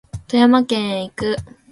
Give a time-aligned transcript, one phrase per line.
[0.27, 1.35] 富山県へ行く